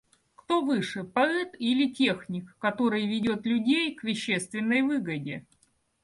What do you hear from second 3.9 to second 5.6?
к вещественной выгоде?